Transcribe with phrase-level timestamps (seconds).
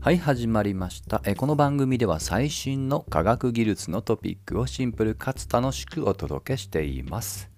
[0.00, 1.22] はい始まりました。
[1.24, 7.50] えこの番組では最新の科学技術のトピックをシンプルかつ楽しくお届けしています。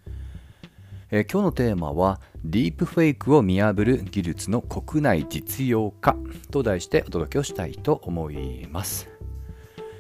[1.11, 6.17] え今日のテーマはディープフェイクを見破る技術の国内実用化
[6.50, 9.10] と題してお届けをしたいと思います。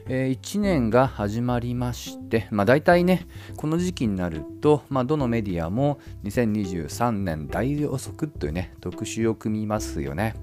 [0.08, 10.34] え1年が始まりまして、まあ、大体ねこの時期になると、まあ、どのメディアも2023年大予測というね特集を組みますよね。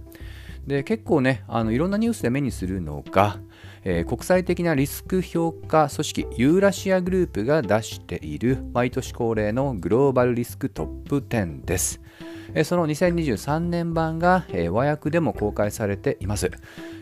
[0.67, 3.39] で結構ねあのいろんなニュースで目にするのが、
[3.85, 12.02] えー、国際的なリスク評価組織ユーラシアグループが出している毎年恒例のグローバルリスクトップ10です。
[12.53, 16.52] えー、その2023年版が、えー、和訳でも公開されています。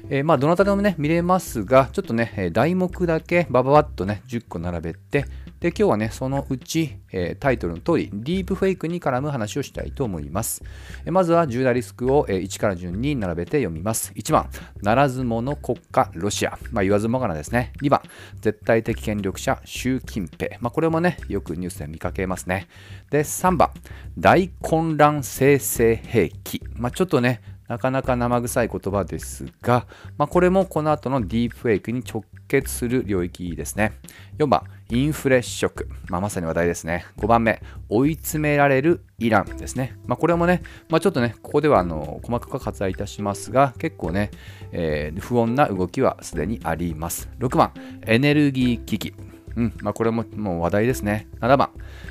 [0.09, 5.25] えまあ、どなたでもね見れますが、ちょっとね、題目だけバババッとね10個並べて、
[5.65, 10.63] で今日はね、そのうち、えー、タイトルの通り、ディープフェイクに絡む話をしたいと思います。
[11.07, 14.13] えまずは10大リスクを、え、1から順に並べて読みます。
[14.15, 14.47] 1番、
[14.83, 16.59] ならず者国家ロシア。
[16.71, 17.73] まあ、言わずもがなですね。
[17.81, 18.01] 2番、
[18.41, 20.55] 絶対的権力者習近平。
[20.59, 22.67] まあ、これもね、よくニュースで見かけますね。
[23.09, 23.71] で、3番、
[24.19, 26.61] 大混乱生成兵器。
[26.75, 29.87] まあ、ちょっとね、なかなか生臭い言葉ですが、
[30.19, 32.23] まあ、これもこの後のディープフェイクに直
[32.61, 33.93] 結する領域ですね。
[34.37, 35.89] 4番、インフレショック。
[36.09, 37.05] まあ、まさに話題ですね。
[37.17, 39.97] 5番目、追い詰められるイランですね。
[40.05, 44.31] まあ、これもね、まあ、ちょっとね、ここではあの細かく割愛いたしますが、結構ね、
[44.71, 47.29] えー、不穏な動きはすでにあります。
[47.39, 47.71] 6番、
[48.05, 49.13] エネルギー危機。
[49.55, 51.27] うんまあ、これももう話題ですね。
[51.39, 51.69] 7番、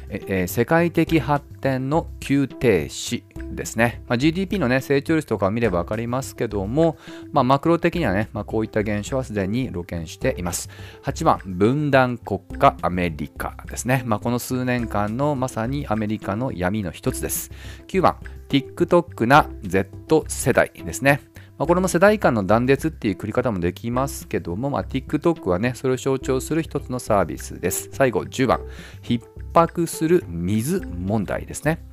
[0.09, 3.23] ええ世界的発展の急停止
[3.55, 4.03] ですね。
[4.09, 6.97] まあ、GDP の、ね、成長率とかを見れば分かりますけども、
[7.33, 10.69] まあ、マクロ的にはね、まあ、こういった現象はすでに露見しています。
[11.03, 14.03] 8番、分断国家アメリカですね。
[14.07, 17.51] まあ、この数年間のまさにアメリカの闇の一つです。
[17.89, 18.17] 9番、
[18.49, 21.21] TikTok な Z 世代ですね。
[21.57, 27.91] まあ、これも世代間の断絶っていう繰り方もできますけども、まあ、TikTok はね、それを象徴する一つのサービスです。
[27.93, 28.61] 最後、10番、
[29.03, 29.23] 逼
[29.53, 31.85] 迫する水問題ですね。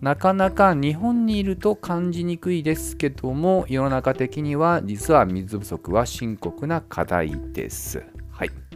[0.00, 8.02] なかなか日本にいると感じにくいですけども、世の中的には実は水不足は深刻な課題です。
[8.30, 8.69] はい。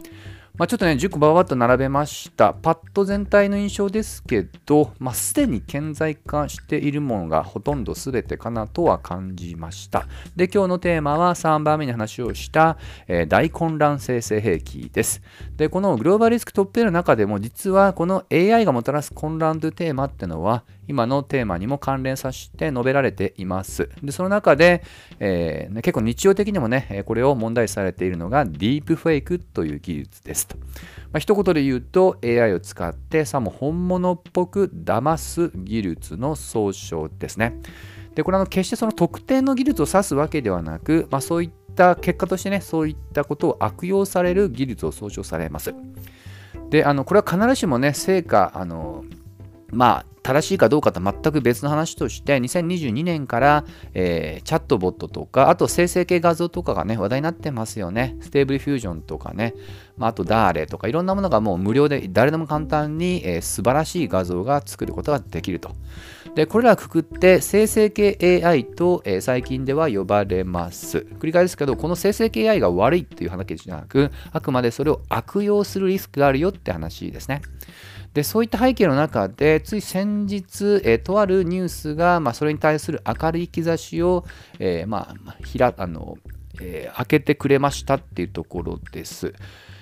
[0.57, 2.53] まあ、ちょっとね、10個ばばっと並べました。
[2.53, 10.07] パッと全体の印象ですけど、まあ、すでに顕在化しているものがほとんど全てかなとは感じました。
[10.37, 12.77] で、今日のテーマは3番目に話をした、
[13.09, 15.21] えー、大混乱生成兵器です。
[15.57, 23.89] で、このグローバルリスクトップ10の中でも、実はこの AI がもたらす混乱というテーマっていうのは、今のテーマにも関連させて述べられています。
[24.01, 24.83] で、その中で、
[25.19, 30.57] えー、結構日常的にもね、これを問題視されているのがディープフェイクという技術ですと。
[30.57, 37.59] まあ、一言で言うと AI を使ってさも本物っぽく騙す技術の総称ですね。
[38.15, 45.73] で、これは決してその特定の技術を指すわけではなく、まあ、そういった結果としてね、そういったことを悪用される技術を総称されます。
[46.69, 49.03] で、あのこれは必ずしもね、成果、あの
[49.71, 58.17] まあ、正しいかどうかと全く別の話として、2022年から、えー、チャットボットとか、あと生成系画像とかがね、話題になってますよね。
[58.21, 59.53] Stable Diffusion とかね、
[59.97, 65.75] まあ、あと DALL-E とか、いろんなものがもう無料で誰でも簡単に、えー、素晴らしい画像が作ることができると。
[66.33, 71.05] で、これらくくって生成系 AI と、えー、最近では呼ばれます。
[71.19, 77.43] 繰り返すけど、この生成系 AI が悪いっていう話じゃなく、あくまでそれを悪用するリスクがあるよって話ですね。
[78.15, 84.25] でそういった背景の中でつい先日、え、とあるニュースが、まあ、それに対する明るい兆しを、
[84.57, 86.17] えー、まあ、ひらあの
[86.61, 89.33] えー、開けてくれましたっていうところです。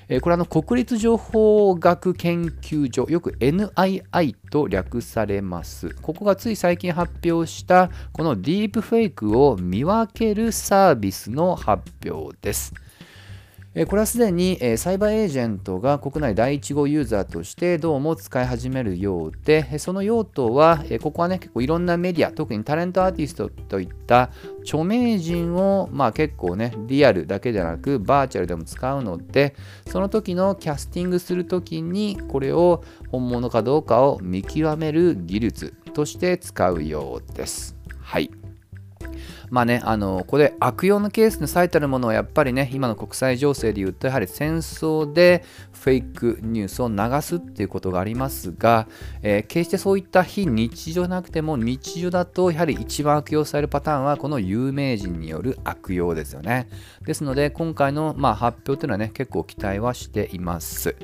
[0.09, 5.95] え、これはの国立情報学研究所、よく NII と略されます。
[6.01, 12.73] ここがつい最近発表したこのディープフェイクを見分けるサービスの発表です。
[13.87, 24.29] これはすでにサイバーエージェントが国内第1号ユーザーとしてどうも使い始めるようで、その用途は、ここはね、結構いろんなメディア、特にタレントアーティストといった
[24.61, 29.55] 著名人を、まあ結構ね、リアルだけでなくバーチャルでも使うので、
[29.87, 37.75] その時のキャスティングする時にこれを本物かどうかを見極める技術として使うようです。
[37.99, 38.29] はい。
[39.53, 48.87] まあね、あのここで悪用のケースに最たるものはやっぱりね、今の国際情勢で言うと、やはり戦争でフェイクニュースを流すっていうことがありますが、
[49.21, 56.67] えー、決してそういった非日常なくても、日常だとやはり一番悪用されるパターンは、この有名人による悪用ですよね。
[57.05, 60.95] ですので、今回のまあ発表というのはね、結構期待はしています。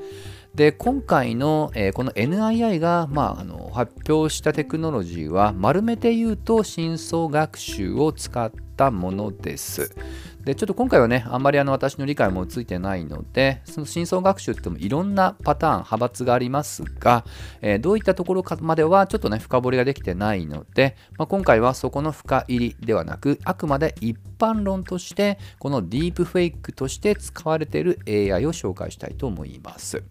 [0.56, 9.96] で今回の、えー、この NII が、まあ、あの発表したテクノロジーは丸めて言うと深層学習を使ったものです。
[10.44, 17.26] でちょっと今回はねあんまりあの私の理解もついてないのでその深層学習ってもいろんなパターン派閥がありますが、
[17.62, 30.04] えー、どういったところかまではちょっとね深掘りができてないので、まあ、今回はそこの深入りではなくあくまで一般論としてこのディープフェイクとして使われている AI を紹介したいと思います。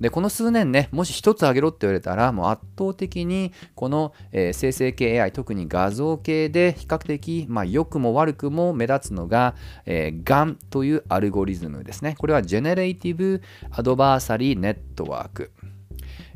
[0.00, 9.54] でこの数年ねもし一つ挙げろって言われたらもう圧倒的にこの、えー、生成系 AI 特に画像系で比較的、まあ、良くも悪くも目立つのが、
[9.86, 13.40] えー、GAN というアルゴリズムですねこれは Generative
[13.70, 15.50] Adversary Network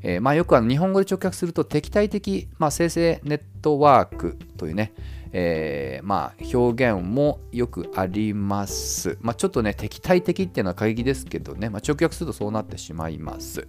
[0.02, 4.93] えー、まあ、よくは日本語で直訳すると敵対的、まあ、生成ネットワークというね、
[5.32, 9.17] えー、まあ、表現もよくあります。
[9.21, 13.67] まあ、ちょっとね、敵対的っていうのは過激ですけどね、まあ、直訳するとそうなってしまいます。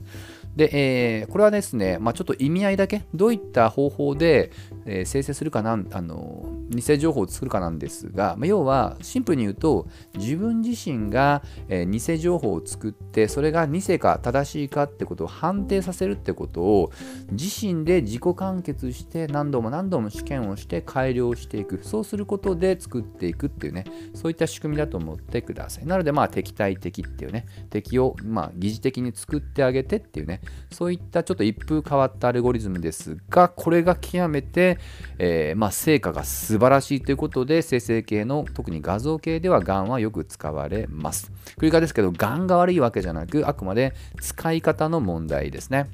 [0.56, 4.52] で、えー、これはですね、まあ、ちょっと意味合いだけ、どういった方法で、
[4.86, 9.88] えー、生成するかな、あの、偽情報を作るかなんですが、まあ、要はシンプルに言うと、
[10.18, 16.92] 自分自身が、え、偽情報を作って、それが偽か正しいかってことを判定させるってことを、
[17.32, 21.80] 自身で自己完結して何度も何度も試験をして改良していく。
[21.84, 25.86] そうすることで作っていくっていうね、そういった仕組みだと思ってください。
[25.86, 30.42] なので、まあ、敵対的っていうね、敵を、まあ、疑似的に作ってあげてっていうね、
[30.72, 34.78] そういったちょっと一風変わったアルゴリズムですが、これが極めて、
[35.18, 41.32] えー、まあ、成果が素晴らしいということで、生成系の特に画像系では GAN はよく使われます。
[41.58, 45.90] 繰り返ですけど、GAN が悪いわけじゃなく、あくまで使い方の問題ですね。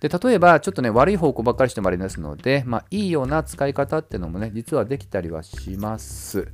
[0.00, 6.48] で例えば、ちょっとね、悪い方向ばっかりしてもありますので、まあ、いいような使い方っていうのもね、実はできたりはします。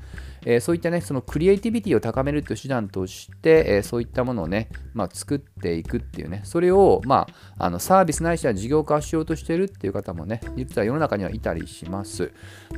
[0.45, 7.27] えー、そういったね、そのクリエイティビティを高めるという手段として、えー、そういったものをね、まあ、作っていくっていうね、それを、ま
[7.57, 12.33] あ、あのサービスないしは事業化しようとしてるっていう方もね、実は世の中にはいたりします。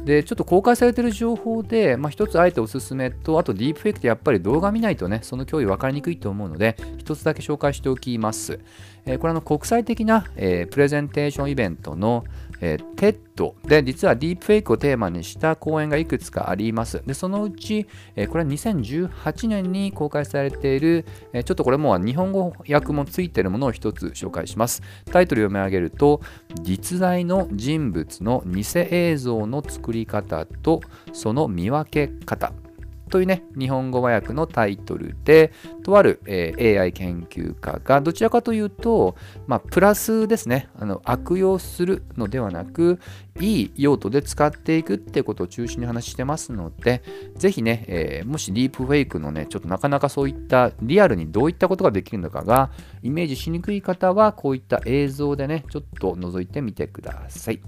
[0.04, 8.60] で、ちょっと公開されてる情報で、まあ、一つあえておすすめと、あとディープフェイクってやっぱり動画見ないとね、その脅威分かりにくいと思うので、一つだけ紹介しておきます。
[9.08, 12.24] え、これはの国際的な、えプレゼンテーションイベントの、
[12.60, 17.02] えー、TED で実はディープフェイクをテーマにした講演がいくつかあります。
[17.06, 24.82] でそのうち、え、これは2018年に公開されている、え、ちょっとこれもう日本語訳もついているものを一つ紹介します。
[25.10, 26.20] タイトル読み上げると、
[26.62, 30.80] 実在の人物の偽映像の作り方と
[31.12, 32.52] その見分け方。
[33.08, 35.52] というね、日本語和訳のタイトルで、
[35.82, 39.16] とある、えー、AI 研究家が、どちらかというと、
[39.46, 43.00] まあ、プラスですね、あの悪用するのではなく、
[43.40, 47.02] いい用途で使っていくってことを中心に話してますので、
[47.36, 52.70] ぜひね、えー、もしディープフェイクのね、ちょっとなかなかそういったリアルにどういったことができるのかが、
[53.02, 57.60] イメージしにくい方は、こういった映像でね、ちょっと覗いてみてください。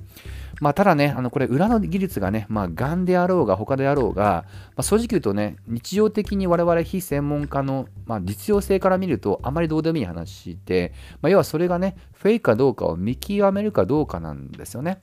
[0.60, 10.92] まあ、ただね、あのこれ、裏の技術がね、まあ、がんであろうが、他であろうが、まあ、正直言うとね、日常的に我々非専門家の、まあ、実用性から見ると、あまりどうでもいい話で、
[11.22, 15.00] まあ、要はそれがね、フェイクかどうかを見極めるかどうかなんですよね。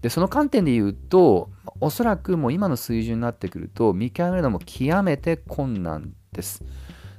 [0.00, 1.50] で、その観点で言うと、
[1.80, 6.64] おそらくもう今の水準になってくると、見極めるのも極めて困難です。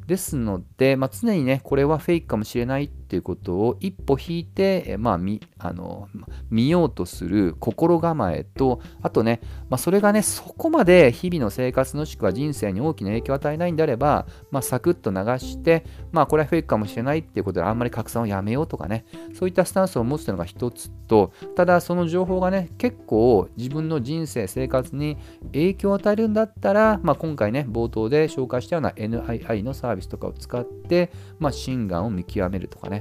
[0.07, 6.09] ですので、まあ、常にね、これはフェイクかもしれないっていうことを一歩引いて、まあ、見あの
[6.49, 25.17] 見ようとする心構えと、あとね、まあ、それがね、そこまで日々の生活のしくは人生に大きな影響を与えないんであれば、まあ、サクッと流して、まあ、これはフェイクかもしれないっていうことであんまり拡散をやめようとかね、そういったスタンスを持つというのが一つと、ただその情報がね、結構自分の人生、生活に
[25.53, 31.09] 影響を与えるんだったら、まあ、今回ね、冒頭で紹介したような NII のサービスとかを使って、
[31.39, 32.96] まあ、心眼を見極めるとかね。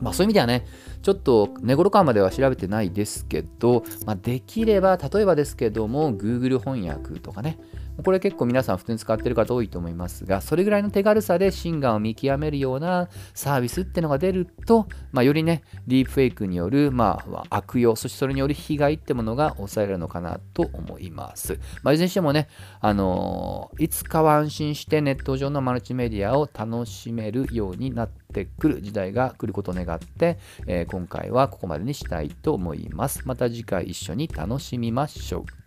[0.00, 0.64] まあそういう意味ではね、
[1.02, 7.58] ちょっと寝頃感までは調べてないですけど、まあ、できれば、例えばですけども、Google 翻訳とかね、
[8.04, 21.58] これ結構皆さん普通に使ってる方多いと思いますが、それぐらいの手軽さで心眼を見極めるようなサービスっていうのが出ると、まあ、よりね、ディープフェイクによる、まあ、悪用、そしてそれによる被害ってものが抑えられるのかなと思います。
[21.82, 22.46] まあ、いずれにしてもね、
[22.80, 33.22] あのー、いつかは安心してネット上のマルチメディアを楽しめるようになってってくる時代が来ることを願って、えー、今回はここまでにしたいと思います。
[33.24, 35.57] また次回一緒に楽しみましょう。